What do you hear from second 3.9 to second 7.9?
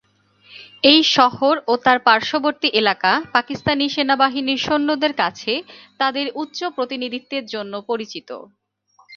সেনাবাহিনীর সৈন্যদের কাছে তাদের উচ্চ প্রতিনিধিত্বের জন্য